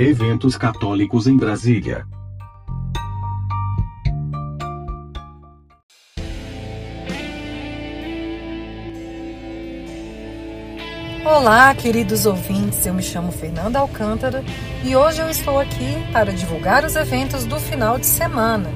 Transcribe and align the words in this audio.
Eventos 0.00 0.56
católicos 0.56 1.26
em 1.26 1.36
Brasília. 1.36 2.06
Olá, 11.24 11.74
queridos 11.74 12.26
ouvintes. 12.26 12.86
Eu 12.86 12.94
me 12.94 13.02
chamo 13.02 13.32
Fernanda 13.32 13.80
Alcântara 13.80 14.44
e 14.84 14.94
hoje 14.94 15.20
eu 15.20 15.28
estou 15.28 15.58
aqui 15.58 15.96
para 16.12 16.32
divulgar 16.32 16.84
os 16.84 16.94
eventos 16.94 17.44
do 17.44 17.58
final 17.58 17.98
de 17.98 18.06
semana. 18.06 18.70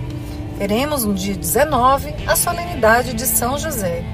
Teremos 0.59 1.05
no 1.05 1.15
dia 1.15 1.37
19 1.37 2.13
a 2.27 2.35
solenidade 2.35 3.15
de 3.15 3.27
São 3.27 3.57
José 3.57 4.05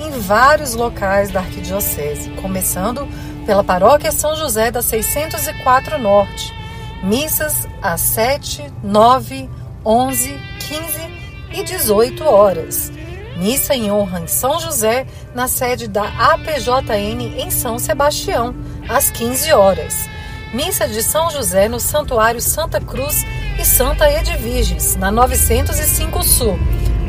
em 0.00 0.18
vários 0.18 0.74
locais 0.74 1.30
da 1.30 1.40
Arquidiocese, 1.40 2.30
começando 2.40 3.06
pela 3.44 3.62
Paróquia 3.62 4.10
São 4.10 4.34
José 4.34 4.70
da 4.70 4.82
604 4.82 5.98
Norte. 5.98 6.63
Missas 7.04 7.68
às 7.82 8.00
7, 8.00 8.64
9, 8.82 9.50
11, 9.84 10.40
15 10.58 11.10
e 11.52 11.62
18 11.62 12.24
horas. 12.24 12.90
Missa 13.36 13.74
em 13.74 13.92
honra 13.92 14.20
em 14.20 14.26
São 14.26 14.58
José, 14.58 15.06
na 15.34 15.46
sede 15.46 15.86
da 15.86 16.04
APJN 16.04 17.20
em 17.36 17.50
São 17.50 17.78
Sebastião, 17.78 18.54
às 18.88 19.10
15 19.10 19.52
horas. 19.52 20.08
Missa 20.54 20.88
de 20.88 21.02
São 21.02 21.30
José 21.30 21.68
no 21.68 21.78
Santuário 21.78 22.40
Santa 22.40 22.80
Cruz 22.80 23.22
e 23.58 23.66
Santa 23.66 24.10
Edviges, 24.10 24.96
na 24.96 25.10
905 25.10 26.22
Sul, 26.22 26.58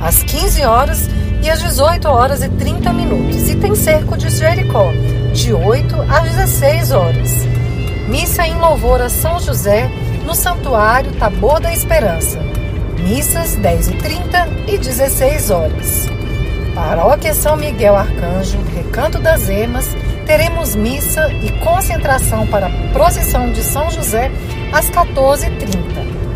às 0.02 0.23
15 0.23 0.62
horas 0.66 1.09
e 1.41 1.49
às 1.49 1.62
18 1.62 2.05
horas 2.09 2.43
e 2.43 2.49
30 2.49 2.91
minutos. 2.91 3.48
E 3.48 3.55
tem 3.55 3.73
cerco 3.76 4.18
de 4.18 4.30
Jericó, 4.30 4.91
de 5.34 5.54
8 5.54 5.96
às 6.02 6.23
16 6.35 6.91
horas. 6.91 7.54
Missa 8.07 8.45
em 8.45 8.55
louvor 8.59 9.01
a 9.01 9.09
São 9.09 9.39
José 9.39 9.89
no 10.25 10.35
Santuário 10.35 11.11
Tabor 11.13 11.59
da 11.59 11.73
Esperança. 11.73 12.39
Missas 12.99 13.55
10 13.55 13.87
e 13.89 13.93
30 13.95 14.49
e 14.67 14.77
16 14.77 15.49
horas. 15.49 16.07
Paróquia 16.75 17.34
São 17.34 17.55
Miguel 17.55 17.95
Arcanjo, 17.95 18.59
Recanto 18.75 19.17
das 19.20 19.49
Emas, 19.49 19.95
teremos 20.25 20.75
missa 20.75 21.31
e 21.34 21.51
concentração 21.63 22.45
para 22.47 22.67
a 22.67 22.93
procissão 22.93 23.51
de 23.51 23.63
São 23.63 23.89
José 23.89 24.31
às 24.71 24.90
14h30. 24.91 25.75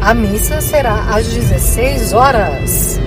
A 0.02 0.14
missa 0.14 0.62
será 0.62 0.96
às 1.14 1.28
16 1.28 2.14
horas. 2.14 3.00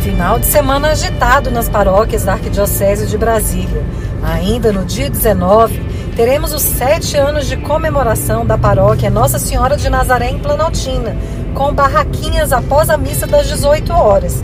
Final 0.00 0.38
de 0.38 0.46
semana 0.46 0.88
agitado 0.92 1.50
nas 1.50 1.68
paróquias 1.68 2.24
da 2.24 2.32
Arquidiocese 2.32 3.06
de 3.06 3.18
Brasília. 3.18 3.84
Ainda 4.22 4.72
no 4.72 4.84
dia 4.84 5.10
19, 5.10 5.89
teremos 6.20 6.52
os 6.52 6.60
sete 6.60 7.16
anos 7.16 7.46
de 7.46 7.56
comemoração 7.56 8.44
da 8.44 8.58
paróquia 8.58 9.08
Nossa 9.08 9.38
Senhora 9.38 9.74
de 9.74 9.88
Nazaré 9.88 10.28
em 10.28 10.38
Planaltina, 10.38 11.16
com 11.54 11.72
barraquinhas 11.72 12.52
após 12.52 12.90
a 12.90 12.98
missa 12.98 13.26
das 13.26 13.48
18 13.48 13.90
horas, 13.90 14.38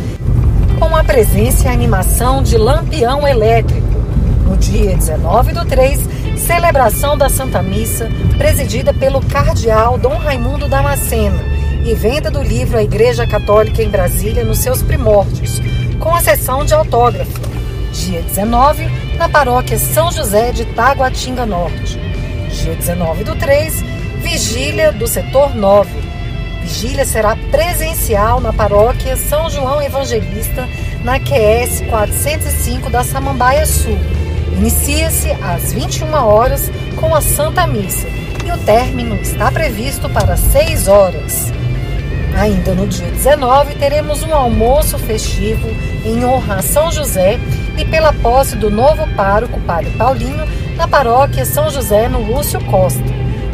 com 0.78 0.96
a 0.96 1.04
presença 1.04 1.66
e 1.66 1.68
animação 1.68 2.42
de 2.42 2.56
lampião 2.56 3.28
elétrico. 3.28 3.86
No 4.46 4.56
dia 4.56 4.96
19 4.96 5.52
do 5.52 5.66
3, 5.66 6.00
celebração 6.38 7.14
da 7.14 7.28
Santa 7.28 7.62
Missa, 7.62 8.08
presidida 8.38 8.94
pelo 8.94 9.20
cardeal 9.20 9.98
Dom 9.98 10.16
Raimundo 10.16 10.68
Damasceno 10.68 11.38
e 11.84 11.94
venda 11.94 12.30
do 12.30 12.42
livro 12.42 12.78
A 12.78 12.82
Igreja 12.82 13.26
Católica 13.26 13.82
em 13.82 13.90
Brasília 13.90 14.46
nos 14.46 14.60
seus 14.60 14.80
primórdios, 14.80 15.60
com 16.00 16.14
a 16.14 16.22
sessão 16.22 16.64
de 16.64 16.72
autógrafo. 16.72 17.38
Dia 17.92 18.22
19, 18.22 19.05
na 19.16 19.28
paróquia 19.28 19.78
São 19.78 20.12
José 20.12 20.52
de 20.52 20.64
Taguatinga 20.64 21.46
Norte. 21.46 21.98
Dia 22.50 22.74
19 22.74 23.24
do 23.24 23.34
3, 23.34 23.82
vigília 24.20 24.92
do 24.92 25.06
setor 25.06 25.54
9. 25.54 25.90
Vigília 26.62 27.04
será 27.04 27.36
presencial 27.50 28.40
na 28.40 28.52
paróquia 28.52 29.16
São 29.16 29.48
João 29.48 29.82
Evangelista, 29.82 30.68
na 31.02 31.18
QS 31.18 31.82
405 31.88 32.90
da 32.90 33.02
Samambaia 33.02 33.64
Sul. 33.64 33.98
Inicia-se 34.58 35.30
às 35.42 35.72
21 35.72 36.12
horas 36.12 36.70
com 36.96 37.14
a 37.14 37.20
Santa 37.20 37.66
Missa 37.66 38.06
e 38.44 38.50
o 38.50 38.58
término 38.58 39.16
está 39.16 39.50
previsto 39.50 40.08
para 40.10 40.36
6 40.36 40.88
horas. 40.88 41.52
Ainda 42.38 42.74
no 42.74 42.86
dia 42.86 43.10
19, 43.10 43.76
teremos 43.76 44.22
um 44.22 44.34
almoço 44.34 44.98
festivo 44.98 45.68
em 46.04 46.22
honra 46.24 46.56
a 46.56 46.62
São 46.62 46.90
José 46.90 47.38
e 47.76 47.84
pela 47.84 48.12
posse 48.12 48.56
do 48.56 48.70
novo 48.70 49.06
pároco, 49.14 49.60
Padre 49.60 49.90
Paulinho, 49.90 50.46
na 50.76 50.88
paróquia 50.88 51.44
São 51.44 51.70
José, 51.70 52.08
no 52.08 52.20
Lúcio 52.20 52.62
Costa. 52.64 53.04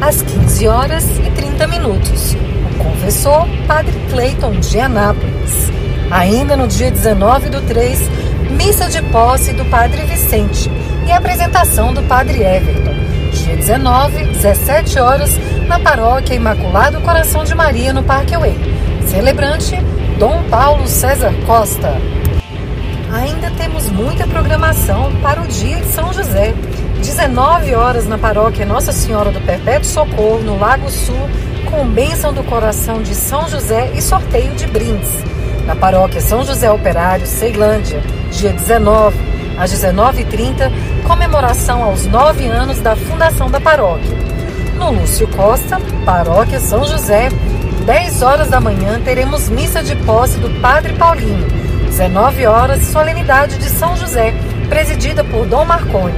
às 0.00 0.20
15 0.20 0.66
horas 0.66 1.04
e 1.24 1.30
30 1.30 1.68
minutos. 1.68 2.34
O 2.34 2.78
confessor, 2.82 3.46
Padre 3.68 3.94
Cleiton 4.10 4.58
de 4.58 4.80
Anápolis. 4.80 5.70
Ainda 6.10 6.56
no 6.56 6.66
dia 6.66 6.90
19 6.90 7.48
do 7.48 7.62
3, 7.62 7.96
missa 8.50 8.88
de 8.88 9.00
posse 9.02 9.52
do 9.52 9.64
Padre 9.66 10.02
Vicente 10.02 10.68
e 11.06 11.12
apresentação 11.12 11.94
do 11.94 12.02
Padre 12.02 12.42
Everton. 12.42 12.94
Dia 13.32 13.54
19, 13.56 14.24
17 14.24 14.98
horas, 14.98 15.30
na 15.68 15.78
Paróquia 15.78 16.34
Imaculado 16.34 17.00
Coração 17.02 17.44
de 17.44 17.54
Maria, 17.54 17.92
no 17.92 18.02
Parque 18.02 18.36
Way. 18.36 18.58
Celebrante, 19.06 19.76
Dom 20.18 20.42
Paulo 20.50 20.88
César 20.88 21.32
Costa. 21.46 21.96
Ainda 23.12 23.50
temos 23.50 23.90
muita 23.90 24.26
programação 24.26 25.12
para 25.20 25.41
o 25.41 25.41
dia 25.52 25.76
de 25.76 25.92
São 25.92 26.12
José. 26.12 26.54
19 26.98 27.74
horas 27.74 28.06
na 28.06 28.16
paróquia 28.16 28.64
Nossa 28.64 28.90
Senhora 28.90 29.30
do 29.30 29.40
Perpétuo 29.40 29.84
Socorro, 29.84 30.40
no 30.40 30.58
Lago 30.58 30.88
Sul, 30.88 31.28
com 31.70 31.86
bênção 31.86 32.32
do 32.32 32.42
coração 32.44 33.02
de 33.02 33.14
São 33.14 33.48
José 33.48 33.90
e 33.94 34.00
sorteio 34.00 34.54
de 34.54 34.66
brindes. 34.66 35.10
Na 35.66 35.76
paróquia 35.76 36.20
São 36.20 36.44
José 36.44 36.70
Operário, 36.70 37.26
Ceilândia, 37.26 38.02
dia 38.30 38.52
19, 38.52 39.16
às 39.58 39.70
19h30, 39.72 40.72
comemoração 41.06 41.82
aos 41.82 42.06
nove 42.06 42.46
anos 42.46 42.80
da 42.80 42.96
fundação 42.96 43.50
da 43.50 43.60
paróquia. 43.60 44.16
No 44.76 44.90
Lúcio 44.90 45.28
Costa, 45.28 45.78
paróquia 46.04 46.60
São 46.60 46.84
José, 46.84 47.28
10 47.84 48.22
horas 48.22 48.48
da 48.48 48.60
manhã, 48.60 49.00
teremos 49.04 49.50
missa 49.50 49.82
de 49.82 49.94
posse 49.96 50.38
do 50.38 50.48
Padre 50.60 50.94
Paulinho. 50.94 51.46
19 51.86 52.46
horas, 52.46 52.86
solenidade 52.86 53.58
de 53.58 53.68
São 53.68 53.94
José, 53.96 54.32
presidida 54.72 55.22
por 55.22 55.46
Dom 55.46 55.66
Marconi. 55.66 56.16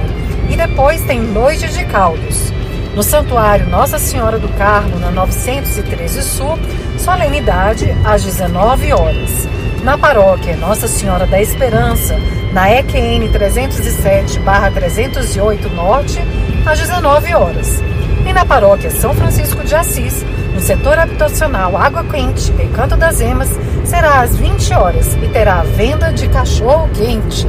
E 0.49 0.55
depois 0.55 1.01
tem 1.01 1.19
Noite 1.19 1.67
de 1.67 1.83
Caldos. 1.83 2.53
No 2.95 3.03
Santuário 3.03 3.67
Nossa 3.67 3.99
Senhora 3.99 4.39
do 4.39 4.47
Carmo, 4.57 4.97
na 4.97 5.11
913 5.11 6.23
Sul, 6.23 6.57
solenidade 6.97 7.93
às 8.05 8.23
19 8.23 8.93
horas. 8.93 9.45
Na 9.83 9.97
paróquia 9.97 10.55
Nossa 10.55 10.87
Senhora 10.87 11.27
da 11.27 11.41
Esperança, 11.41 12.17
na 12.53 12.71
EQN 12.71 13.29
307-308 13.33 15.69
Norte, 15.73 16.21
às 16.65 16.79
19 16.79 17.33
horas. 17.33 17.83
E 18.25 18.31
na 18.31 18.45
paróquia 18.45 18.89
São 18.89 19.13
Francisco 19.13 19.65
de 19.65 19.75
Assis, 19.75 20.23
no 20.53 20.61
setor 20.61 20.97
habitacional 20.97 21.75
Água 21.75 22.05
Quente, 22.05 22.53
Recanto 22.53 22.95
das 22.95 23.19
Emas, 23.19 23.49
será 23.83 24.21
às 24.21 24.37
20 24.37 24.73
horas 24.73 25.13
e 25.21 25.27
terá 25.27 25.61
venda 25.63 26.13
de 26.13 26.29
cachorro 26.29 26.89
quente. 26.93 27.45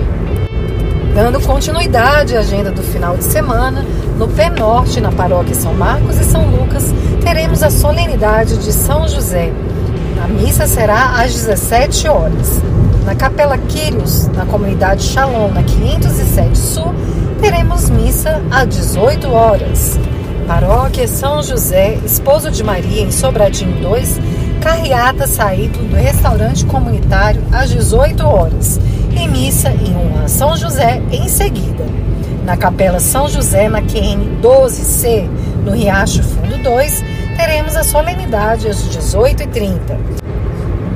Dando 1.17 1.41
continuidade 1.41 2.37
à 2.37 2.41
agenda 2.41 2.71
do 2.71 2.83
final 2.83 3.17
de 3.17 3.25
semana, 3.25 3.83
no 4.19 4.29
Pé 4.29 4.51
Norte, 4.51 5.01
na 5.01 5.11
paróquia 5.11 5.55
São 5.55 5.73
Marcos 5.73 6.21
e 6.21 6.25
São 6.25 6.45
Lucas, 6.45 6.85
teremos 7.25 7.63
a 7.63 7.71
solenidade 7.71 8.59
de 8.59 8.71
São 8.71 9.09
José. 9.09 9.51
A 10.23 10.29
missa 10.29 10.67
será 10.67 11.19
às 11.19 11.33
17 11.33 12.07
horas. 12.07 12.61
Na 13.07 13.15
Capela 13.15 13.57
Quírios, 13.57 14.29
na 14.29 14.45
comunidade 14.45 15.05
Shalom, 15.05 15.53
na 15.53 15.63
507 15.63 16.59
Sul, 16.59 16.95
teremos 17.41 17.89
missa 17.89 18.43
às 18.51 18.69
18 18.69 19.33
horas. 19.33 19.99
Paróquia 20.47 21.09
São 21.09 21.43
José, 21.43 21.99
esposo 22.05 22.51
de 22.51 22.63
Maria, 22.63 23.01
em 23.01 23.11
Sobradinho 23.11 23.81
2, 23.81 24.21
carreata 24.61 25.27
saído 25.27 25.79
do 25.79 25.97
restaurante 25.97 26.67
comunitário 26.67 27.43
às 27.51 27.71
18 27.71 28.23
horas 28.23 28.79
e 29.17 29.29
missa 29.29 29.71
em 29.71 29.97
honra 29.97 30.25
a 30.25 30.29
São 30.29 30.57
José 30.57 31.01
em 31.11 31.29
seguida. 31.29 31.85
Na 32.45 32.57
Capela 32.57 33.01
São 33.01 33.29
José, 33.29 33.69
na 33.69 33.83
QN 33.83 34.41
12C, 34.41 35.29
no 35.65 35.73
Riacho 35.73 36.23
Fundo 36.23 36.59
2, 36.63 37.05
teremos 37.37 37.77
a 37.77 37.83
solenidade 37.83 38.69
às 38.69 38.83
18h30. 38.89 39.99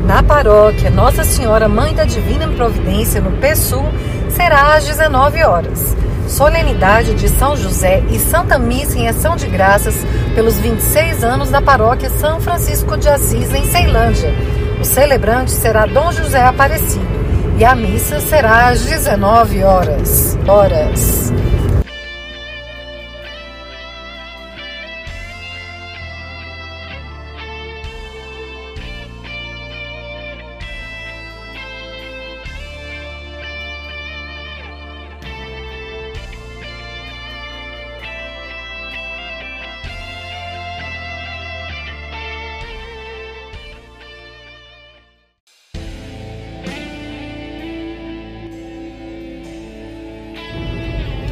Na 0.06 0.22
paróquia 0.22 0.90
Nossa 0.90 1.25
Senhora 1.25 1.69
Mãe 1.69 1.94
da 1.94 2.05
Divina 2.05 2.46
Providência, 2.49 3.20
no 3.20 3.32
PSUL, 3.38 3.84
será 4.31 4.75
às 4.76 4.87
19 4.87 5.43
horas 5.43 5.96
solenidade 6.28 7.14
de 7.14 7.28
São 7.28 7.56
José 7.56 8.05
e 8.08 8.19
Santa 8.19 8.56
Missa 8.56 8.96
em 8.96 9.08
Ação 9.08 9.34
de 9.34 9.46
Graças 9.46 9.96
pelos 10.32 10.56
26 10.58 11.25
anos 11.25 11.50
da 11.50 11.61
paróquia 11.61 12.08
São 12.08 12.40
Francisco 12.40 12.96
de 12.96 13.08
Assis, 13.08 13.52
em 13.52 13.64
Ceilândia. 13.64 14.32
O 14.81 14.84
celebrante 14.84 15.50
será 15.50 15.87
Dom 15.87 16.12
José 16.12 16.40
Aparecido 16.40 17.19
e 17.60 17.64
a 17.64 17.76
missa 17.76 18.18
será 18.20 18.68
às 18.68 18.86
19 18.86 19.62
horas. 19.62 20.38
horas. 20.48 21.30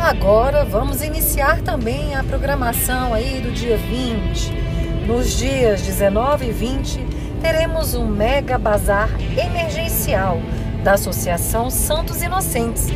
Agora 0.09 0.65
vamos 0.65 1.03
iniciar 1.03 1.61
também 1.61 2.15
a 2.15 2.25
programação 2.25 3.13
aí 3.13 3.43
do 3.43 3.53
dia 3.53 3.77
20. 3.77 5.07
Nos 5.07 5.37
dias 5.37 5.83
19 5.83 6.47
e 6.47 6.51
20 6.51 7.07
teremos 7.43 7.93
um 7.93 8.07
mega 8.07 8.57
bazar 8.57 9.11
emergencial 9.37 10.41
da 10.83 10.95
Associação 10.95 11.69
Santos 11.69 12.23
Inocentes, 12.23 12.87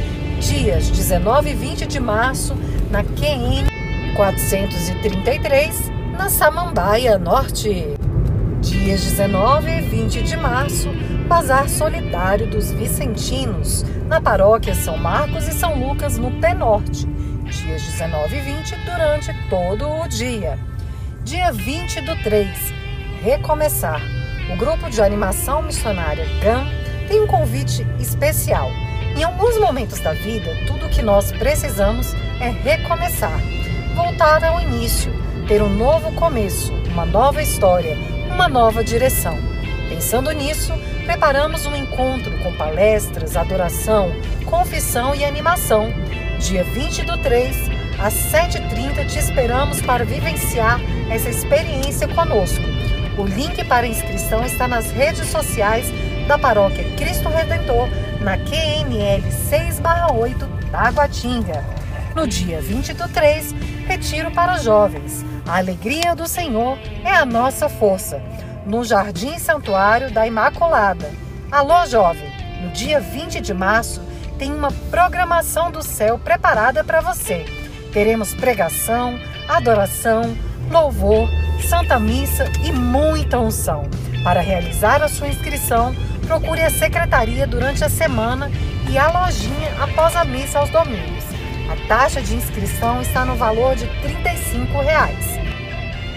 dias 0.41 0.89
19 0.89 1.51
e 1.51 1.55
20 1.55 1.87
de 1.87 2.01
março, 2.01 2.55
na 2.91 3.05
QN 3.05 3.67
433, 4.17 5.91
na 6.17 6.31
Samambaia 6.31 7.19
Norte. 7.19 7.89
Dias 8.63 9.05
19 9.05 9.71
e 9.71 9.81
20 9.83 10.23
de 10.23 10.37
março, 10.39 10.89
Bazar 11.33 11.67
Solidário 11.67 12.47
dos 12.47 12.71
Vicentinos, 12.73 13.87
na 14.07 14.21
paróquia 14.21 14.75
São 14.75 14.99
Marcos 14.99 15.49
e 15.49 15.53
São 15.53 15.89
Lucas, 15.89 16.19
no 16.19 16.31
Pé 16.43 16.53
Norte, 16.53 17.07
dias 17.47 17.81
19 17.81 18.37
e 18.37 18.41
20, 18.41 18.77
durante 18.85 19.49
todo 19.49 19.89
o 19.89 20.07
dia. 20.07 20.59
Dia 21.25 21.51
20 21.51 22.03
do 22.03 22.23
3, 22.23 22.75
Recomeçar. 23.23 24.03
O 24.53 24.57
grupo 24.59 24.91
de 24.91 25.01
animação 25.01 25.63
missionária 25.63 26.27
GAM 26.43 26.67
tem 27.09 27.23
um 27.23 27.27
convite 27.27 27.87
especial. 27.99 28.69
Em 29.17 29.25
alguns 29.25 29.59
momentos 29.59 30.01
da 30.01 30.13
vida, 30.13 30.55
tudo 30.67 30.85
o 30.85 30.91
que 30.91 31.01
nós 31.01 31.33
precisamos 31.33 32.13
é 32.43 32.51
recomeçar, 32.51 33.41
voltar 33.97 34.45
ao 34.45 34.61
início, 34.61 35.11
ter 35.49 35.63
um 35.63 35.71
novo 35.71 36.13
começo, 36.13 36.75
uma 36.93 37.07
nova 37.07 37.41
história, 37.41 37.97
uma 38.31 38.51
nova 38.51 38.85
direção. 38.85 39.52
Pensando 40.03 40.33
nisso, 40.33 40.73
preparamos 41.07 41.65
um 41.65 41.77
encontro 41.77 42.37
com 42.43 42.53
palestras, 42.57 43.37
adoração, 43.37 44.11
confissão 44.45 45.15
e 45.15 45.25
animação. 45.25 45.95
Dia 46.41 46.65
20 46.65 47.05
do 47.05 47.17
3, 47.19 47.57
às 48.03 48.13
7h30, 48.13 49.07
te 49.09 49.21
esperamos 49.21 49.81
para 49.81 50.05
vivenciar 50.05 50.81
essa 51.09 51.31
experiência 51.31 52.09
conosco. 52.09 52.65
O 53.17 53.23
link 53.23 53.65
para 53.65 53.87
inscrição 53.87 54.45
está 54.45 54.67
nas 54.67 54.91
redes 54.91 55.29
sociais 55.29 55.87
da 56.27 56.37
Paróquia 56.37 56.85
Cristo 56.97 57.29
Redentor, 57.29 57.89
na 58.21 58.37
QNL 58.39 59.23
6-8 59.49 60.69
da 60.73 60.89
Guatinga. 60.91 61.65
No 62.17 62.27
dia 62.27 62.61
20 62.61 62.93
do 62.95 63.09
3, 63.09 63.55
retiro 63.87 64.33
para 64.33 64.59
jovens. 64.59 65.25
A 65.47 65.59
alegria 65.59 66.13
do 66.17 66.27
Senhor 66.27 66.77
é 67.05 67.15
a 67.15 67.25
nossa 67.25 67.69
força 67.69 68.21
no 68.67 68.85
Jardim 68.85 69.39
Santuário 69.39 70.11
da 70.11 70.27
Imaculada. 70.27 71.11
Alô, 71.51 71.85
jovem! 71.87 72.31
No 72.63 72.71
dia 72.71 73.01
20 73.01 73.41
de 73.41 73.53
março 73.53 74.01
tem 74.39 74.53
uma 74.53 74.71
programação 74.91 75.71
do 75.71 75.83
céu 75.83 76.19
preparada 76.19 76.85
para 76.85 77.01
você. 77.01 77.45
Teremos 77.93 78.35
pregação, 78.35 79.19
adoração, 79.49 80.37
louvor, 80.71 81.29
Santa 81.69 81.99
Missa 81.99 82.45
e 82.65 82.73
muita 82.73 83.39
unção. 83.39 83.89
Para 84.23 84.41
realizar 84.41 85.03
a 85.03 85.09
sua 85.09 85.29
inscrição, 85.29 85.95
procure 86.27 86.63
a 86.63 86.71
secretaria 86.71 87.47
durante 87.47 87.85
a 87.85 87.89
semana 87.89 88.51
e 88.89 88.97
a 88.97 89.09
lojinha 89.09 89.73
após 89.81 90.17
a 90.17 90.25
missa 90.25 90.61
aos 90.61 90.71
domingos. 90.71 91.25
A 91.71 91.89
taxa 91.89 92.23
de 92.23 92.35
inscrição 92.35 93.01
está 93.01 93.25
no 93.25 93.35
valor 93.35 93.75
de 93.75 93.87
35 94.03 94.81
reais. 94.81 95.27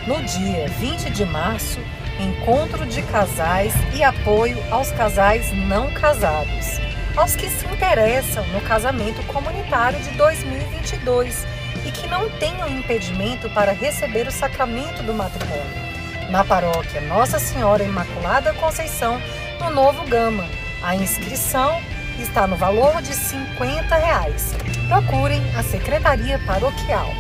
No 0.05 0.22
dia 0.22 0.67
20 0.67 1.10
de 1.10 1.25
março, 1.25 1.79
encontro 2.19 2.86
de 2.86 3.01
casais 3.03 3.74
e 3.93 4.03
apoio 4.03 4.57
aos 4.72 4.91
casais 4.91 5.51
não 5.67 5.91
casados, 5.91 6.79
aos 7.15 7.36
que 7.36 7.50
se 7.50 7.65
interessam 7.67 8.45
no 8.48 8.62
casamento 8.62 9.25
comunitário 9.27 10.00
de 10.00 10.12
2022 10.12 11.45
e 11.86 11.91
que 11.91 12.07
não 12.07 12.29
tenham 12.39 12.67
impedimento 12.67 13.50
para 13.50 13.72
receber 13.72 14.27
o 14.27 14.31
sacramento 14.31 15.03
do 15.03 15.13
matrimônio. 15.13 15.86
Na 16.29 16.43
paróquia 16.43 17.01
Nossa 17.01 17.38
Senhora 17.38 17.84
Imaculada 17.84 18.53
Conceição, 18.53 19.22
no 19.60 19.69
Novo 19.69 20.07
Gama. 20.07 20.45
A 20.81 20.95
inscrição 20.95 21.81
está 22.19 22.48
no 22.48 22.55
valor 22.55 23.01
de 23.01 23.13
50 23.13 23.95
reais. 23.95 24.53
Procurem 24.88 25.41
a 25.55 25.63
Secretaria 25.63 26.39
Paroquial. 26.45 27.13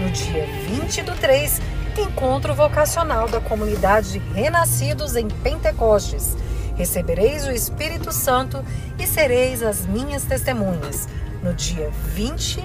No 0.00 0.10
dia 0.10 0.46
20 0.68 1.02
do 1.02 1.14
3, 1.14 1.60
encontro 2.00 2.54
vocacional 2.54 3.28
da 3.28 3.40
comunidade 3.40 4.18
Renascidos 4.34 5.16
em 5.16 5.28
Pentecostes. 5.28 6.36
Recebereis 6.76 7.46
o 7.46 7.50
Espírito 7.50 8.12
Santo 8.12 8.62
e 8.98 9.06
sereis 9.06 9.62
as 9.62 9.86
minhas 9.86 10.24
testemunhas. 10.24 11.08
No 11.42 11.54
dia 11.54 11.90
20, 12.14 12.62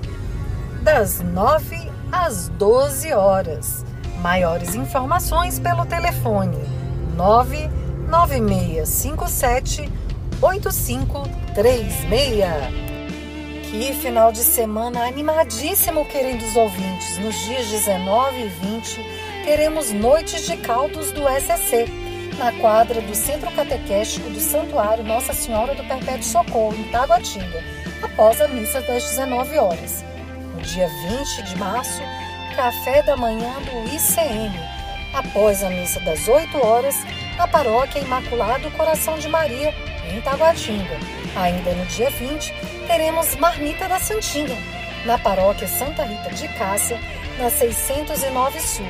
das 0.82 1.22
9 1.22 1.90
às 2.12 2.50
12 2.50 3.14
horas. 3.14 3.86
Maiores 4.22 4.76
informações 4.76 5.58
pelo 5.60 5.86
telefone 5.86 6.60
99657 7.16 9.90
8536. 10.42 12.91
Que 13.72 13.94
final 13.94 14.34
de 14.34 14.40
semana 14.40 15.08
animadíssimo, 15.08 16.04
queridos 16.04 16.58
ouvintes. 16.58 17.18
Nos 17.20 17.34
dias 17.46 17.70
19 17.70 18.42
e 18.42 18.48
20 18.48 19.46
teremos 19.46 19.94
noites 19.94 20.46
de 20.46 20.58
caldos 20.58 21.14
do 21.14 21.22
SEC, 21.40 21.88
na 22.38 22.52
quadra 22.60 23.00
do 23.00 23.16
Centro 23.16 23.50
Catequéstico 23.52 24.30
do 24.30 24.42
Santuário 24.42 25.06
Nossa 25.06 25.32
Senhora 25.32 25.74
do 25.74 25.86
Perpétuo 25.86 26.22
Socorro, 26.22 26.76
em 26.76 26.84
Taguatinga, 26.92 27.64
após 28.04 28.42
a 28.42 28.50
missa 28.50 28.82
das 28.82 29.04
19 29.06 29.58
horas. 29.58 30.04
No 30.54 30.62
dia 30.64 30.90
20 31.08 31.44
de 31.44 31.58
março, 31.58 32.02
café 32.58 33.02
da 33.04 33.16
manhã 33.16 33.54
do 33.62 33.96
ICM. 33.96 34.52
Após 35.14 35.64
a 35.64 35.70
missa 35.70 36.02
das 36.02 36.28
8 36.28 36.58
horas, 36.58 36.96
na 37.38 37.48
paróquia 37.48 38.00
Imaculado 38.00 38.70
Coração 38.72 39.18
de 39.18 39.30
Maria, 39.30 39.74
em 40.12 40.22
Taguatinga. 40.22 40.98
Ainda 41.36 41.72
no 41.72 41.86
dia 41.86 42.10
20, 42.10 42.54
teremos 42.88 43.36
Marmita 43.38 43.88
da 43.88 44.00
Santinha, 44.00 44.58
na 45.06 45.18
paróquia 45.18 45.68
Santa 45.68 46.04
Rita 46.04 46.30
de 46.32 46.48
Cássia, 46.50 47.00
na 47.40 47.50
609 47.50 48.60
Sul. 48.60 48.86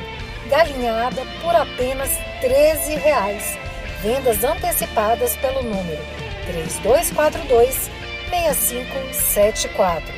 Galinhada 0.50 1.24
por 1.42 1.56
apenas 1.56 2.10
13 2.42 2.96
reais. 2.96 3.58
Vendas 4.02 4.44
antecipadas 4.44 5.38
pelo 5.38 5.62
número 5.62 6.04
3242 6.46 7.90
6574. 8.30 10.14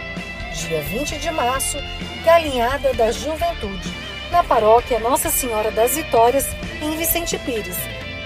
Dia 0.54 0.82
20 0.82 1.18
de 1.18 1.32
março, 1.32 1.78
Galinhada 2.24 2.94
da 2.94 3.12
Juventude, 3.12 3.92
na 4.32 4.44
paróquia 4.44 5.00
Nossa 5.00 5.30
Senhora 5.30 5.72
das 5.72 5.96
Vitórias, 5.96 6.48
em 6.82 6.96
Vicente 6.96 7.38
Pires. 7.40 7.78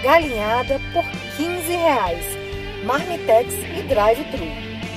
Galinhada 0.03 0.79
por 0.93 1.03
15 1.37 1.75
reais. 1.75 2.36
Marmitex 2.83 3.53
e 3.53 3.81
drive-thru. 3.83 4.45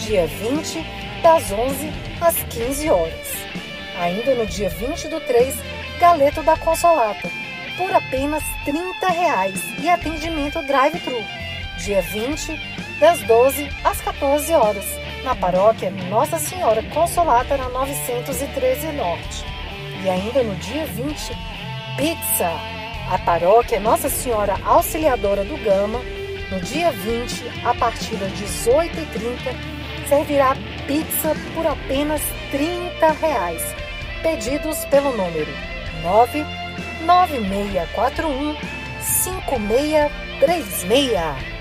Dia 0.01 0.27
20, 0.27 0.85
das 1.23 1.51
11 1.51 1.93
às 2.21 2.37
15 2.45 2.91
horas. 2.91 3.29
Ainda 3.99 4.35
no 4.35 4.47
dia 4.47 4.69
20 4.71 5.09
do 5.09 5.21
3, 5.21 5.55
Galeto 5.99 6.43
da 6.43 6.57
Consolata, 6.57 7.31
por 7.77 7.93
apenas 7.93 8.43
30 8.65 9.09
reais 9.09 9.63
e 9.79 9.89
atendimento 9.89 10.63
drive-thru. 10.63 11.23
Dia 11.79 12.03
20, 12.03 12.59
das 12.99 13.21
12 13.23 13.69
às 13.85 14.01
14 14.01 14.53
horas, 14.53 14.85
na 15.25 15.35
paróquia 15.35 15.91
Nossa 15.91 16.39
Senhora 16.39 16.83
Consolata, 16.95 17.57
na 17.57 17.69
913 17.69 18.93
Norte. 18.93 19.45
E 20.03 20.09
ainda 20.09 20.43
no 20.43 20.55
dia 20.57 20.87
20, 20.87 21.37
pizza. 21.97 22.51
A 23.11 23.19
paróquia 23.19 23.81
Nossa 23.81 24.09
Senhora 24.09 24.57
Auxiliadora 24.65 25.45
do 25.45 25.57
Gama, 25.65 26.01
no 26.51 26.61
dia 26.61 26.91
20, 26.91 27.45
a 27.65 27.75
partir 27.75 28.17
das 28.17 28.33
18h30, 28.33 29.55
servirá 30.09 30.57
pizza 30.87 31.37
por 31.55 31.67
apenas 31.67 32.21
30 32.51 33.13
reais. 33.13 33.63
Pedidos 34.23 34.85
pelo 34.87 35.17
número 35.17 35.51
99641 36.03 38.57
5636. 39.01 41.61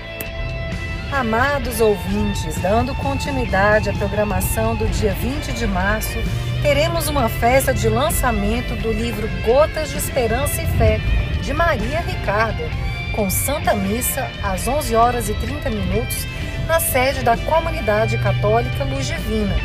Amados 1.12 1.80
ouvintes, 1.80 2.56
dando 2.60 2.94
continuidade 2.94 3.90
à 3.90 3.92
programação 3.92 4.76
do 4.76 4.86
dia 4.88 5.12
20 5.14 5.52
de 5.52 5.66
março, 5.66 6.16
teremos 6.62 7.08
uma 7.08 7.28
festa 7.28 7.74
de 7.74 7.88
lançamento 7.88 8.80
do 8.80 8.92
livro 8.92 9.28
Gotas 9.44 9.90
de 9.90 9.98
Esperança 9.98 10.62
e 10.62 10.66
Fé, 10.78 11.00
de 11.42 11.52
Maria 11.52 11.98
Ricardo, 12.00 12.62
com 13.10 13.30
Santa 13.30 13.74
Missa 13.74 14.30
às 14.42 14.66
11 14.66 14.94
horas 14.94 15.28
e 15.28 15.34
30 15.34 15.70
minutos, 15.70 16.26
na 16.66 16.80
sede 16.80 17.22
da 17.22 17.36
Comunidade 17.36 18.16
Católica 18.18 18.84
Luz 18.84 19.06
Divina. 19.06 19.56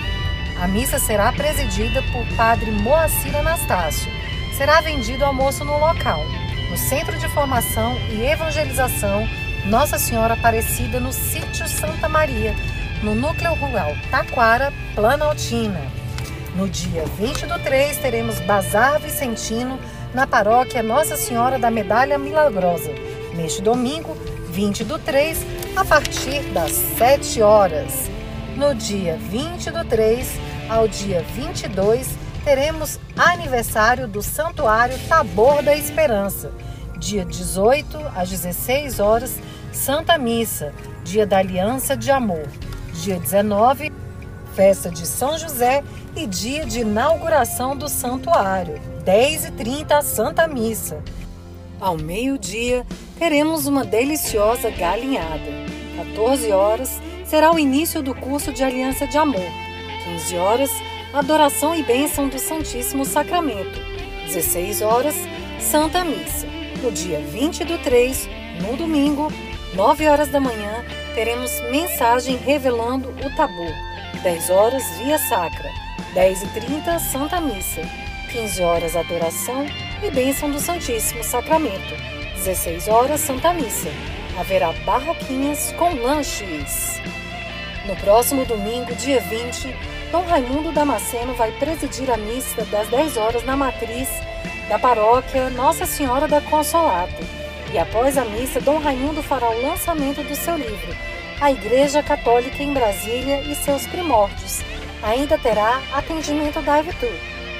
A 0.61 0.67
missa 0.67 0.97
será 0.97 1.31
presidida 1.31 2.01
por 2.11 2.25
Padre 2.35 2.71
Moacir 2.71 3.35
Anastácio. 3.35 4.11
Será 4.57 4.81
vendido 4.81 5.25
almoço 5.25 5.65
no 5.65 5.77
local, 5.77 6.23
no 6.69 6.77
Centro 6.77 7.17
de 7.17 7.27
Formação 7.29 7.97
e 8.09 8.25
Evangelização 8.25 9.27
nossa 9.65 9.97
Senhora 9.97 10.35
Aparecida 10.35 10.99
no 10.99 11.11
sítio 11.11 11.67
Santa 11.67 12.07
Maria, 12.07 12.55
no 13.01 13.15
núcleo 13.15 13.53
rural 13.55 13.95
Taquara, 14.11 14.71
Planaltina. 14.93 15.81
No 16.55 16.69
dia 16.69 17.03
20 17.17 17.47
do 17.47 17.59
3, 17.59 17.97
teremos 17.97 18.39
Bazar 18.41 18.99
Vicentino 18.99 19.79
na 20.13 20.25
paróquia 20.25 20.81
Nossa 20.81 21.17
Senhora 21.17 21.59
da 21.59 21.69
Medalha 21.69 22.17
Milagrosa. 22.17 22.91
Neste 23.35 23.61
domingo, 23.61 24.15
20 24.51 24.85
do 24.85 24.97
3, 24.97 25.45
a 25.75 25.83
partir 25.83 26.41
das 26.53 26.71
7 26.71 27.41
horas. 27.41 28.09
No 28.55 28.73
dia 28.73 29.17
20 29.17 29.71
do 29.71 29.83
3 29.83 30.29
ao 30.69 30.87
dia 30.87 31.21
22, 31.35 32.07
teremos 32.45 32.97
aniversário 33.17 34.07
do 34.07 34.21
Santuário 34.21 34.97
Tabor 35.09 35.61
da 35.61 35.75
Esperança. 35.75 36.49
Dia 36.97 37.25
18 37.25 37.97
às 38.15 38.29
16 38.29 39.01
horas, 39.01 39.37
Santa 39.73 40.17
Missa, 40.17 40.73
dia 41.03 41.27
da 41.27 41.39
Aliança 41.39 41.97
de 41.97 42.09
Amor. 42.09 42.47
Dia 42.93 43.19
19, 43.19 43.91
festa 44.55 44.89
de 44.89 45.05
São 45.05 45.37
José 45.37 45.83
e 46.15 46.25
dia 46.25 46.65
de 46.65 46.79
inauguração 46.79 47.75
do 47.75 47.89
santuário. 47.89 48.79
10h30, 49.03 50.01
Santa 50.01 50.47
Missa. 50.47 51.03
Ao 51.81 51.97
meio-dia, 51.97 52.85
teremos 53.17 53.67
uma 53.67 53.83
deliciosa 53.83 54.69
galinhada. 54.69 55.65
14 55.97 56.51
horas 56.51 57.01
será 57.25 57.53
o 57.53 57.59
início 57.59 58.01
do 58.01 58.13
curso 58.13 58.51
de 58.51 58.63
Aliança 58.63 59.07
de 59.07 59.17
Amor. 59.17 59.49
15 60.03 60.37
horas, 60.37 60.71
adoração 61.13 61.75
e 61.75 61.81
bênção 61.81 62.27
do 62.27 62.37
Santíssimo 62.37 63.05
Sacramento. 63.05 63.79
16 64.27 64.81
horas, 64.81 65.15
Santa 65.59 66.03
Missa. 66.03 66.47
No 66.81 66.91
dia 66.91 67.19
20 67.19 67.63
do 67.63 67.77
3, 67.79 68.29
no 68.61 68.75
domingo, 68.75 69.31
9 69.73 70.07
horas 70.07 70.29
da 70.29 70.39
manhã, 70.39 70.83
teremos 71.15 71.51
mensagem 71.71 72.37
revelando 72.37 73.09
o 73.09 73.35
tabu. 73.35 73.67
10 74.21 74.49
horas, 74.49 74.83
Via 74.97 75.17
Sacra. 75.17 75.69
10 76.13 76.43
e 76.43 76.47
30, 76.47 76.99
Santa 76.99 77.39
Missa. 77.41 77.81
15 78.31 78.61
horas, 78.61 78.95
Adoração 78.95 79.65
e 80.03 80.11
Bênção 80.11 80.51
do 80.51 80.59
Santíssimo 80.59 81.23
Sacramento. 81.23 82.14
16 82.45 82.87
horas, 82.89 83.21
Santa 83.21 83.51
Missa. 83.53 83.89
Haverá 84.37 84.71
barraquinhas 84.85 85.73
com 85.79 85.95
lanches. 85.95 87.01
No 87.87 87.95
próximo 87.95 88.45
domingo, 88.45 88.93
dia 88.93 89.19
20, 89.19 89.75
Dom 90.11 90.23
Raimundo 90.25 90.71
Damasceno 90.71 91.33
vai 91.33 91.51
presidir 91.53 92.11
a 92.11 92.17
missa 92.17 92.63
das 92.65 92.87
10 92.89 93.17
horas 93.17 93.43
na 93.43 93.57
matriz 93.57 94.07
da 94.69 94.77
paróquia 94.77 95.49
Nossa 95.49 95.87
Senhora 95.87 96.27
da 96.27 96.39
Consolata. 96.39 97.17
E 97.73 97.79
após 97.79 98.15
a 98.15 98.23
missa, 98.25 98.61
Dom 98.61 98.77
Raimundo 98.77 99.23
fará 99.23 99.49
o 99.49 99.61
lançamento 99.63 100.21
do 100.21 100.35
seu 100.35 100.55
livro, 100.55 100.95
A 101.41 101.51
Igreja 101.51 102.03
Católica 102.03 102.61
em 102.61 102.71
Brasília 102.71 103.41
e 103.41 103.55
seus 103.55 103.87
Primórdios. 103.87 104.61
Ainda 105.01 105.35
terá 105.39 105.81
atendimento 105.91 106.61
da 106.61 106.75
Avitur, 106.75 107.09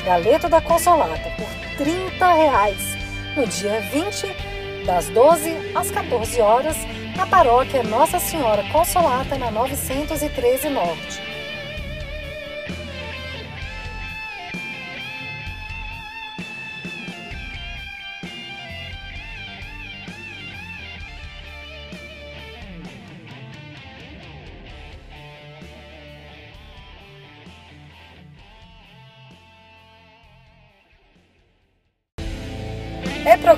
Galeto 0.06 0.48
da 0.48 0.62
Consolata, 0.62 1.32
por 1.38 1.84
30 1.84 2.34
reais, 2.34 2.96
no 3.36 3.48
dia 3.48 3.82
20, 3.92 4.56
das 4.86 5.10
12 5.10 5.74
às 5.76 5.90
14 5.90 6.40
horas, 6.42 6.78
na 7.18 7.26
paróquia 7.26 7.84
Nossa 7.84 8.20
Senhora 8.20 8.64
Consolata, 8.72 9.38
na 9.38 9.50
913 9.50 10.70
Norte. 10.70 11.25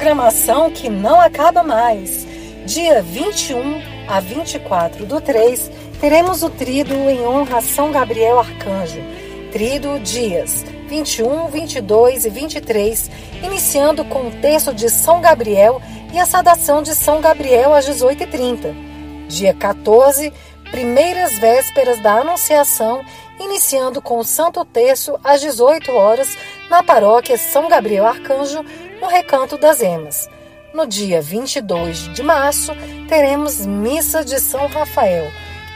Programação 0.08 0.72
que 0.72 0.88
não 0.88 1.20
acaba 1.20 1.64
mais. 1.64 2.26
Dia 2.66 3.02
21 3.02 4.08
a 4.08 4.22
24 4.22 5.06
do 5.06 5.20
3, 5.20 5.70
teremos 6.00 6.44
o 6.44 6.50
trido 6.50 6.94
em 6.94 7.28
honra 7.28 7.58
a 7.58 7.62
São 7.62 7.92
Gabriel 7.92 8.40
Arcanjo. 8.40 9.02
Trido 9.52 10.00
dias 10.00 10.64
21, 10.88 11.48
22 11.48 12.24
e 12.24 12.30
23, 12.30 13.12
iniciando 13.44 14.06
com 14.06 14.28
o 14.28 14.32
terço 14.32 14.74
de 14.74 14.90
São 14.90 15.20
Gabriel 15.20 15.82
e 16.14 16.20
a 16.20 16.26
saudação 16.26 16.82
de 16.82 16.96
São 16.96 17.20
Gabriel 17.20 17.74
às 17.74 17.86
18h30. 17.86 19.28
Dia 19.28 19.54
14, 19.54 20.32
primeiras 20.72 21.38
vésperas 21.38 22.00
da 22.00 22.22
Anunciação, 22.22 23.04
iniciando 23.42 24.02
com 24.02 24.20
o 24.20 24.24
Santo 24.24 24.64
Terço 24.64 25.20
às 25.22 25.42
18 25.42 25.92
horas 25.92 26.30
na 26.70 26.82
paróquia 26.82 27.38
São 27.38 27.68
Gabriel 27.68 28.06
Arcanjo, 28.06 28.64
no 29.02 29.08
Recanto 29.08 29.58
das 29.58 29.82
Emas. 29.82 30.30
No 30.74 30.86
dia 30.86 31.22
22 31.22 32.14
de 32.14 32.22
março, 32.22 32.72
teremos 33.08 33.66
Missa 33.66 34.24
de 34.24 34.40
São 34.40 34.68
Rafael, 34.68 35.32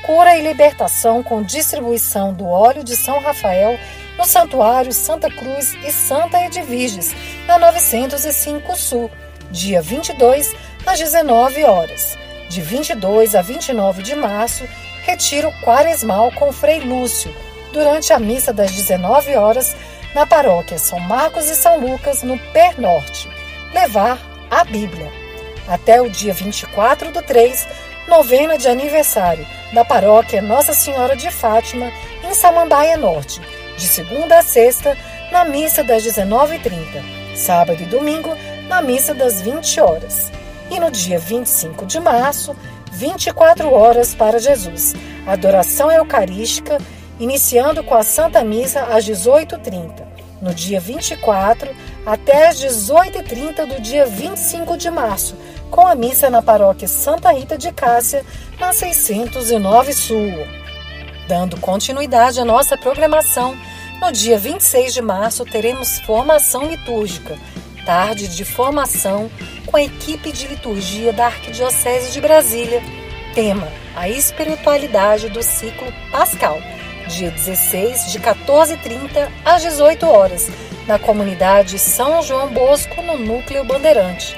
cura 0.06 0.38
e 0.38 0.42
libertação 0.42 1.24
com 1.24 1.42
distribuição 1.42 2.34
do 2.34 2.46
óleo 2.46 2.84
de 2.84 2.96
São 2.96 3.20
Rafael 3.20 3.80
no 4.18 4.26
Santuário 4.26 4.92
Santa 4.92 5.30
Cruz 5.30 5.76
e 5.86 5.92
Santa 5.92 6.40
Edviges, 6.46 7.16
na 7.48 7.58
905 7.58 8.76
Sul, 8.76 9.10
dia 9.50 9.82
22 9.82 10.54
às 10.86 11.00
19 11.00 11.64
horas. 11.64 12.18
De 12.50 12.62
22 12.62 13.34
a 13.34 13.42
29 13.42 14.04
de 14.04 14.16
março, 14.16 14.68
retiro 15.04 15.52
quaresmal 15.64 16.32
com 16.34 16.52
Frei 16.52 16.82
Lúcio, 16.82 17.34
durante 17.72 18.12
a 18.12 18.20
missa 18.20 18.52
das 18.52 18.72
19 18.72 19.36
horas, 19.36 19.76
na 20.14 20.26
paróquia 20.26 20.78
São 20.78 21.00
Marcos 21.00 21.50
e 21.50 21.56
São 21.56 21.80
Lucas, 21.80 22.24
no 22.24 22.38
Pé 22.38 22.74
Norte, 22.78 23.30
levar 23.74 24.20
a 24.50 24.64
Bíblia. 24.64 25.12
Até 25.68 26.02
o 26.02 26.10
dia 26.10 26.34
24 26.34 27.12
do 27.12 27.22
3, 27.22 27.68
novena 28.08 28.58
de 28.58 28.68
aniversário 28.68 29.46
da 29.74 29.86
paróquia 29.86 30.42
Nossa 30.42 30.74
Senhora 30.74 31.16
de 31.16 31.32
Fátima, 31.32 31.92
em 32.24 32.34
Samambaia 32.34 32.98
Norte, 32.98 33.42
de 33.78 33.88
segunda 33.88 34.40
a 34.40 34.44
sexta, 34.44 34.98
na 35.32 35.46
missa 35.46 35.84
das 35.84 36.04
19h30, 36.04 37.36
sábado 37.36 37.82
e 37.82 37.86
domingo, 37.86 38.36
na 38.68 38.82
missa 38.82 39.14
das 39.14 39.42
20 39.42 39.80
horas. 39.80 40.32
E 40.70 40.80
no 40.80 40.92
dia 40.92 41.20
25 41.20 41.86
de 41.86 42.00
março, 42.00 42.56
24 42.92 43.74
horas 43.74 44.14
para 44.14 44.40
Jesus, 44.40 44.94
adoração 45.26 45.90
eucarística, 45.92 46.78
iniciando 47.22 47.84
com 47.84 47.94
a 47.94 48.02
Santa 48.02 48.44
Missa 48.44 48.82
às 48.82 49.06
18h30, 49.06 50.04
no 50.42 50.56
dia 50.56 50.80
24 50.80 51.70
até 52.04 52.48
às 52.48 52.60
18h30 52.60 53.68
do 53.68 53.80
dia 53.80 54.08
25 54.08 54.76
de 54.76 54.90
março, 54.90 55.36
com 55.70 55.86
a 55.86 55.94
missa 55.94 56.32
na 56.32 56.42
paróquia 56.42 56.88
Santa 56.88 57.32
Rita 57.32 57.60
de 57.60 57.72
Cássia, 57.72 58.26
na 58.60 58.74
609 58.74 59.94
Sul. 59.94 60.34
Dando 61.28 61.60
continuidade 61.60 62.40
à 62.40 62.46
nossa 62.46 62.76
programação, 62.76 63.56
no 64.02 64.12
dia 64.12 64.40
26 64.40 64.92
de 64.92 65.02
março 65.04 65.46
teremos 65.46 66.00
formação 66.00 66.66
litúrgica, 66.66 67.38
tarde 67.86 68.30
de 68.30 68.44
formação 68.44 69.30
com 69.68 69.78
a 69.78 69.84
equipe 69.84 70.32
de 70.32 70.48
liturgia 70.48 71.14
da 71.14 71.28
Arquidiocese 71.28 72.12
de 72.12 72.20
Brasília. 72.20 72.82
Tema: 73.36 73.68
a 73.96 74.10
espiritualidade 74.10 75.30
do 75.30 75.44
ciclo 75.44 75.88
pascal. 76.12 76.58
Dia 77.12 77.30
16, 77.30 78.14
de 78.14 78.20
14h30 78.22 79.30
às 79.44 79.62
18 79.64 80.08
horas, 80.08 80.50
na 80.88 80.98
comunidade 80.98 81.78
São 81.78 82.22
João 82.22 82.48
Bosco, 82.48 83.02
no 83.02 83.18
Núcleo 83.18 83.66
Bandeirante. 83.66 84.38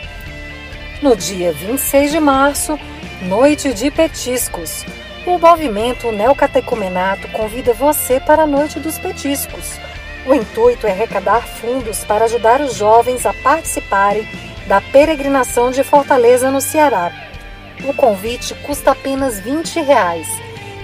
No 0.99 1.15
dia 1.15 1.53
26 1.53 2.11
de 2.11 2.19
março, 2.19 2.79
Noite 3.21 3.75
de 3.75 3.91
Petiscos. 3.91 4.83
O 5.23 5.37
movimento 5.37 6.11
Neocatecumenato 6.11 7.27
convida 7.27 7.73
você 7.73 8.19
para 8.19 8.43
a 8.43 8.47
Noite 8.47 8.79
dos 8.79 8.97
Petiscos. 8.97 9.77
O 10.25 10.33
intuito 10.33 10.87
é 10.87 10.91
arrecadar 10.91 11.45
fundos 11.45 12.03
para 12.03 12.25
ajudar 12.25 12.59
os 12.59 12.73
jovens 12.73 13.23
a 13.27 13.33
participarem 13.33 14.27
da 14.67 14.81
peregrinação 14.81 15.69
de 15.69 15.83
Fortaleza 15.83 16.49
no 16.49 16.59
Ceará. 16.59 17.11
O 17.85 17.93
convite 17.93 18.55
custa 18.55 18.91
apenas 18.91 19.39
20 19.39 19.79
reais 19.79 20.27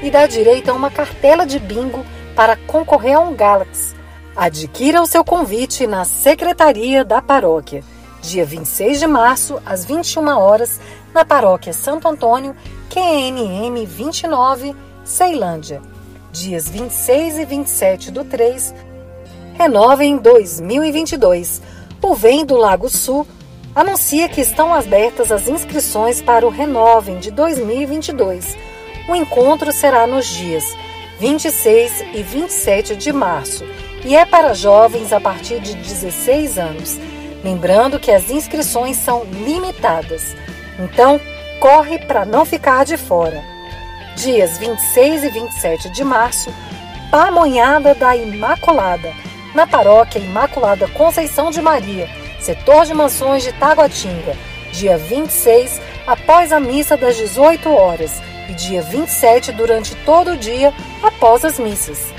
e 0.01 0.09
dá 0.09 0.27
direito 0.27 0.69
a 0.69 0.73
uma 0.73 0.89
cartela 0.89 1.45
de 1.45 1.59
bingo 1.59 2.05
para 2.35 2.55
concorrer 2.55 3.17
a 3.17 3.19
um 3.19 3.35
Galaxy. 3.35 3.95
Adquira 4.35 5.01
o 5.01 5.05
seu 5.05 5.23
convite 5.23 5.85
na 5.85 6.05
Secretaria 6.05 7.03
da 7.03 7.21
Paróquia, 7.21 7.83
dia 8.21 8.45
26 8.45 8.99
de 8.99 9.07
março, 9.07 9.61
às 9.65 9.83
21 9.83 10.27
horas, 10.37 10.79
na 11.13 11.25
Paróquia 11.25 11.73
Santo 11.73 12.07
Antônio, 12.07 12.55
QNM 12.89 13.85
29, 13.85 14.75
Ceilândia. 15.03 15.81
Dias 16.31 16.69
26 16.69 17.39
e 17.39 17.45
27 17.45 18.11
do 18.11 18.23
3, 18.23 18.73
renova 19.55 20.05
em 20.05 20.17
2022. 20.17 21.61
O 22.01 22.13
Vem 22.13 22.45
do 22.45 22.55
Lago 22.55 22.87
Sul 22.87 23.27
anuncia 23.75 24.29
que 24.29 24.39
estão 24.39 24.73
abertas 24.73 25.31
as 25.31 25.47
inscrições 25.47 26.21
para 26.21 26.45
o 26.45 26.49
Renovem 26.49 27.19
de 27.19 27.31
2022. 27.31 28.55
O 29.09 29.15
encontro 29.15 29.71
será 29.71 30.05
nos 30.05 30.27
dias 30.27 30.63
26 31.19 32.01
e 32.13 32.21
27 32.21 32.95
de 32.95 33.11
março 33.11 33.65
e 34.05 34.15
é 34.15 34.23
para 34.23 34.53
jovens 34.53 35.11
a 35.11 35.19
partir 35.19 35.59
de 35.59 35.73
16 35.73 36.59
anos. 36.59 36.99
Lembrando 37.43 37.99
que 37.99 38.11
as 38.11 38.29
inscrições 38.29 38.97
são 38.97 39.23
limitadas. 39.23 40.35
Então, 40.77 41.19
corre 41.59 41.97
para 41.97 42.23
não 42.23 42.45
ficar 42.45 42.85
de 42.85 42.97
fora. 42.97 43.43
Dias 44.15 44.59
26 44.59 45.23
e 45.23 45.29
27 45.29 45.89
de 45.89 46.03
março, 46.03 46.53
Pamonhada 47.09 47.95
da 47.95 48.15
Imaculada, 48.15 49.11
na 49.55 49.65
paróquia 49.65 50.19
Imaculada 50.19 50.87
Conceição 50.87 51.49
de 51.49 51.63
Maria, 51.63 52.07
setor 52.39 52.85
de 52.85 52.93
mansões 52.93 53.41
de 53.41 53.53
Taguatinga, 53.53 54.37
dia 54.71 54.99
26, 54.99 55.81
após 56.05 56.51
a 56.51 56.59
missa 56.59 56.95
das 56.95 57.17
18 57.17 57.67
horas, 57.73 58.21
e 58.49 58.53
dia 58.53 58.81
27, 58.81 59.51
durante 59.51 59.95
todo 59.97 60.31
o 60.31 60.37
dia, 60.37 60.73
após 61.03 61.45
as 61.45 61.59
missas. 61.59 62.11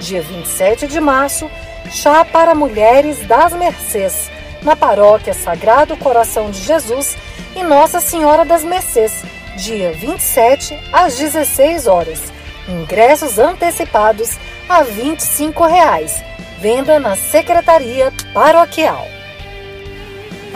Dia 0.00 0.20
27 0.20 0.86
de 0.86 1.00
março, 1.00 1.50
chá 1.90 2.24
para 2.24 2.54
mulheres 2.54 3.24
das 3.26 3.52
Mercês, 3.52 4.30
na 4.62 4.74
paróquia 4.74 5.32
Sagrado 5.32 5.96
Coração 5.96 6.50
de 6.50 6.60
Jesus 6.60 7.16
e 7.54 7.62
Nossa 7.62 8.00
Senhora 8.00 8.44
das 8.44 8.64
Mercês, 8.64 9.24
dia 9.56 9.92
27, 9.92 10.78
às 10.92 11.16
16 11.16 11.86
horas. 11.86 12.20
Ingressos 12.68 13.38
antecipados 13.38 14.36
a 14.68 14.82
25 14.82 15.64
reais. 15.66 16.22
Venda 16.58 16.98
na 16.98 17.14
Secretaria 17.14 18.12
Paroquial. 18.34 19.15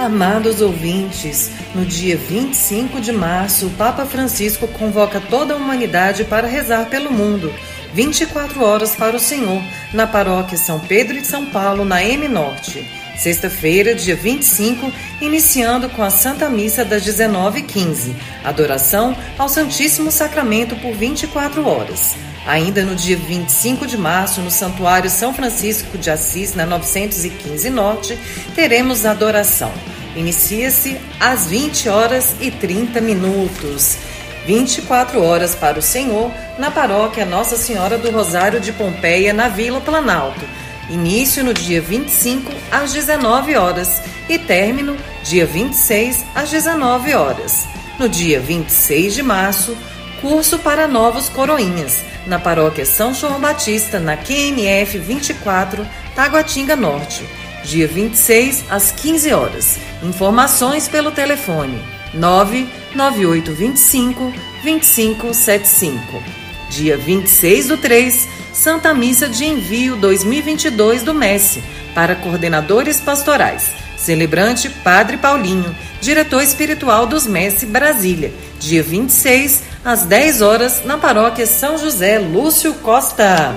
Amados 0.01 0.63
ouvintes, 0.63 1.51
no 1.75 1.85
dia 1.85 2.17
25 2.17 3.03
de 3.03 3.13
março, 3.13 3.67
o 3.67 3.71
Papa 3.73 4.07
Francisco 4.07 4.67
convoca 4.67 5.21
toda 5.21 5.53
a 5.53 5.57
humanidade 5.59 6.25
para 6.25 6.47
rezar 6.47 6.87
pelo 6.89 7.13
mundo. 7.13 7.53
24 7.93 8.65
horas 8.65 8.97
para 8.97 9.15
o 9.15 9.21
Senhor, 9.21 9.63
na 9.93 10.07
paróquia 10.07 10.57
São 10.57 10.81
Pedro 10.81 11.21
de 11.21 11.27
São 11.27 11.45
Paulo, 11.45 11.85
na 11.85 12.03
M 12.03 12.27
Norte. 12.29 12.83
Sexta-feira, 13.15 13.95
dia 13.95 14.17
25, 14.17 14.91
iniciando 15.21 15.91
com 15.91 16.03
a 16.03 16.09
Santa 16.09 16.49
Missa 16.49 16.83
das 16.83 17.05
19h15, 17.05 18.15
adoração 18.43 19.15
ao 19.37 19.51
Santíssimo 19.51 20.11
Sacramento 20.11 20.77
por 20.77 20.95
24 20.95 21.63
horas. 21.69 22.17
Ainda 22.47 22.85
no 22.85 22.95
dia 22.95 23.17
25 23.17 23.87
de 23.87 23.99
março, 23.99 24.41
no 24.41 24.51
Santuário 24.51 25.11
São 25.11 25.35
Francisco 25.35 25.99
de 25.99 26.11
Assis, 26.11 26.55
na 26.55 26.65
915 26.65 27.69
Norte, 27.69 28.19
teremos 28.55 29.05
adoração. 29.05 29.73
Inicia-se 30.17 30.97
às 31.21 31.47
20 31.47 31.89
horas 31.89 32.35
e 32.41 32.51
30 32.51 33.01
minutos. 33.01 33.99
24 34.47 35.23
horas 35.23 35.55
para 35.55 35.79
o 35.79 35.83
Senhor, 35.83 36.33
na 36.59 36.71
paróquia 36.71 37.27
Nossa 37.27 37.57
Senhora 37.57 37.99
do 37.99 38.11
Rosário 38.11 38.59
de 38.59 38.73
Pompeia, 38.73 39.35
na 39.35 39.49
Vila 39.49 39.81
Planalto. 39.81 40.41
Início 40.89 41.45
no 41.45 41.53
dia 41.53 41.81
25 41.81 42.51
às 42.73 42.93
19 42.93 43.55
horas 43.55 44.01
e 44.29 44.39
término 44.39 44.97
dia 45.23 45.47
26 45.47 46.25
às 46.35 46.51
19 46.51 47.15
horas. 47.15 47.69
No 47.99 48.09
dia 48.09 48.41
26 48.41 49.15
de 49.15 49.23
março, 49.23 49.77
curso 50.21 50.59
para 50.59 50.89
novos 50.89 51.29
coroinhas 51.29 52.10
na 52.27 52.39
paróquia 52.39 52.85
São 52.85 53.15
João 53.15 53.41
Batista, 53.41 53.99
na 53.99 54.15
QNF 54.17 54.99
24, 54.99 55.87
Taguatinga 56.15 56.77
Norte, 56.77 57.25
dia 57.65 57.87
26 57.87 58.65
às 58.71 58.93
15 58.93 59.33
horas. 59.33 59.79
Informações 60.03 60.89
pelo 60.89 61.11
telefone 61.11 61.83
99825 62.15 64.33
2575. 64.63 66.23
Dia 66.71 66.97
26 66.97 67.69
do 67.69 67.77
3, 67.77 68.29
Santa 68.53 68.95
Missa 68.95 69.29
de 69.29 69.45
Envio 69.45 69.97
2022 69.97 71.03
do 71.03 71.15
Messi 71.15 71.63
para 71.95 72.15
coordenadores 72.15 73.01
pastorais. 73.01 73.73
Celebrante 73.97 74.71
Padre 74.71 75.17
Paulinho, 75.17 75.75
diretor 76.01 76.43
espiritual 76.43 77.07
dos 77.07 77.27
Messi 77.27 77.67
Brasília, 77.67 78.33
dia 78.59 78.83
26 78.83 79.63
às 79.85 80.03
10 80.03 80.43
horas, 80.43 80.85
na 80.85 80.99
paróquia 80.99 81.47
São 81.47 81.79
José 81.79 82.19
Lúcio 82.19 82.75
Costa. 82.75 83.55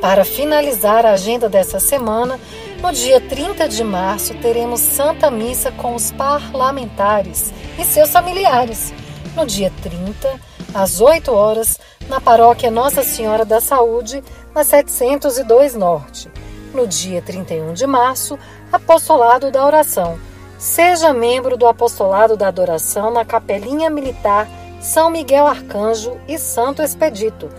Para 0.00 0.24
finalizar 0.24 1.06
a 1.06 1.12
agenda 1.12 1.48
dessa 1.48 1.78
semana, 1.78 2.38
no 2.82 2.92
dia 2.92 3.20
30 3.20 3.68
de 3.68 3.82
março 3.82 4.34
teremos 4.34 4.80
Santa 4.80 5.30
Missa 5.30 5.70
com 5.72 5.94
os 5.94 6.10
parlamentares 6.12 7.52
e 7.78 7.84
seus 7.84 8.10
familiares. 8.10 8.92
No 9.34 9.46
dia 9.46 9.72
30, 9.82 10.40
às 10.74 11.00
8 11.00 11.32
horas, 11.32 11.78
na 12.08 12.20
paróquia 12.20 12.70
Nossa 12.70 13.02
Senhora 13.02 13.44
da 13.44 13.60
Saúde, 13.60 14.22
na 14.54 14.62
702 14.62 15.74
Norte. 15.74 16.30
No 16.74 16.86
dia 16.86 17.22
31 17.22 17.72
de 17.72 17.86
março, 17.86 18.38
Apostolado 18.72 19.50
da 19.50 19.64
Oração 19.64 20.18
Seja 20.64 21.12
membro 21.12 21.58
do 21.58 21.66
Apostolado 21.66 22.38
da 22.38 22.48
Adoração 22.48 23.10
na 23.10 23.22
Capelinha 23.22 23.90
Militar 23.90 24.48
São 24.80 25.10
Miguel 25.10 25.46
Arcanjo 25.46 26.16
e 26.26 26.38
Santo 26.38 26.80
Expedito, 26.80 27.50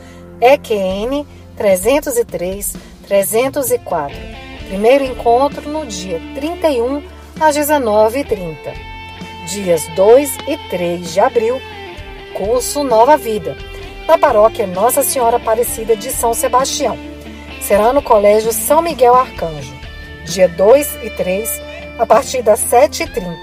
EQN 0.41 1.23
303 1.55 2.75
304. 3.07 4.17
Primeiro 4.67 5.03
encontro 5.03 5.69
no 5.69 5.85
dia 5.85 6.19
31 6.33 7.03
às 7.39 7.55
19h30. 7.55 8.73
Dias 9.49 9.87
2 9.95 10.37
e 10.47 10.57
3 10.71 11.13
de 11.13 11.19
abril, 11.19 11.61
curso 12.33 12.83
Nova 12.83 13.15
Vida, 13.15 13.55
na 14.07 14.17
paróquia 14.17 14.65
Nossa 14.65 15.03
Senhora 15.03 15.37
Aparecida 15.37 15.95
de 15.95 16.09
São 16.09 16.33
Sebastião. 16.33 16.97
Será 17.61 17.93
no 17.93 18.01
Colégio 18.01 18.51
São 18.51 18.81
Miguel 18.81 19.13
Arcanjo. 19.13 19.75
Dia 20.25 20.47
2 20.47 21.03
e 21.03 21.11
3 21.11 21.74
a 21.97 22.05
partir 22.05 22.41
das 22.41 22.59
7h30. 22.65 23.37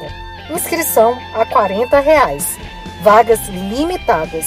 Inscrição 0.50 1.18
a 1.34 1.46
40 1.46 1.98
reais. 2.00 2.58
Vagas 3.02 3.48
limitadas. 3.48 4.46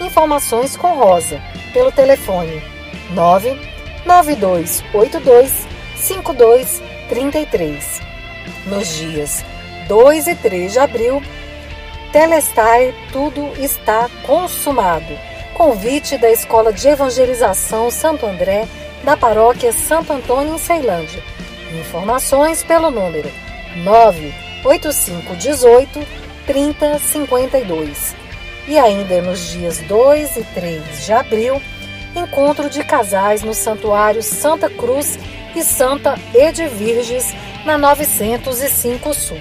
Informações 0.00 0.74
com 0.76 0.94
Rosa 0.94 1.40
pelo 1.72 1.92
telefone 1.92 2.60
99282 3.10 5.66
5233. 5.96 8.00
Nos 8.66 8.88
dias 8.96 9.44
2 9.88 10.26
e 10.26 10.34
3 10.34 10.72
de 10.72 10.78
abril, 10.78 11.22
Telestai 12.12 12.94
Tudo 13.12 13.52
está 13.58 14.08
consumado. 14.26 15.18
Convite 15.54 16.18
da 16.18 16.30
Escola 16.30 16.72
de 16.72 16.88
Evangelização 16.88 17.90
Santo 17.90 18.26
André, 18.26 18.66
da 19.04 19.16
Paróquia 19.16 19.72
Santo 19.72 20.12
Antônio 20.12 20.54
em 20.54 20.58
Ceilândia. 20.58 21.22
Informações 21.80 22.62
pelo 22.62 22.90
número 22.90 23.32
98518 23.76 26.22
3052. 26.46 28.14
E 28.68 28.78
ainda 28.78 29.20
nos 29.22 29.50
dias 29.50 29.78
2 29.80 30.36
e 30.36 30.44
3 30.54 31.04
de 31.04 31.12
abril, 31.12 31.60
encontro 32.14 32.70
de 32.70 32.84
casais 32.84 33.42
no 33.42 33.54
Santuário 33.54 34.22
Santa 34.22 34.70
Cruz 34.70 35.18
e 35.54 35.62
Santa 35.62 36.18
Edvirges, 36.34 37.34
na 37.64 37.78
905 37.78 39.14
Sul. 39.14 39.38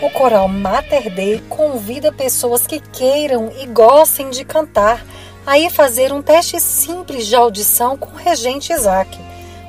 O 0.00 0.10
coral 0.10 0.48
Mater 0.48 1.10
Dei 1.10 1.40
convida 1.48 2.12
pessoas 2.12 2.66
que 2.66 2.80
queiram 2.80 3.50
e 3.60 3.66
gostem 3.66 4.30
de 4.30 4.44
cantar 4.44 5.04
a 5.46 5.58
ir 5.58 5.70
fazer 5.70 6.12
um 6.12 6.20
teste 6.20 6.60
simples 6.60 7.26
de 7.26 7.36
audição 7.36 7.96
com 7.96 8.10
o 8.10 8.16
regente 8.16 8.72
Isaac. 8.72 9.16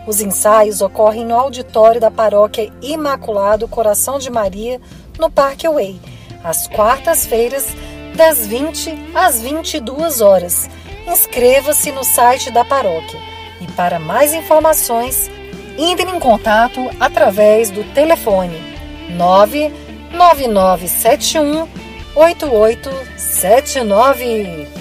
Os 0.07 0.19
ensaios 0.21 0.81
ocorrem 0.81 1.25
no 1.25 1.35
auditório 1.35 1.99
da 1.99 2.09
paróquia 2.09 2.71
Imaculado 2.81 3.67
Coração 3.67 4.17
de 4.17 4.31
Maria, 4.31 4.79
no 5.19 5.29
Parque 5.29 5.67
Way, 5.67 5.99
às 6.41 6.65
quartas-feiras, 6.67 7.67
das 8.15 8.47
20 8.47 9.11
às 9.13 9.41
22 9.41 10.21
horas. 10.21 10.69
Inscreva-se 11.05 11.91
no 11.91 12.05
site 12.05 12.49
da 12.49 12.63
paróquia. 12.63 13.19
E 13.59 13.67
para 13.73 13.99
mais 13.99 14.33
informações, 14.33 15.29
entre 15.77 16.09
em 16.09 16.17
contato 16.19 16.79
através 16.99 17.69
do 17.69 17.83
telefone 17.93 18.57
99971 19.09 21.67
8879. 22.15 24.76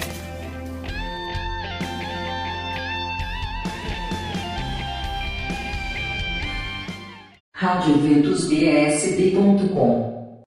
radioventusbsb.com 7.61 10.16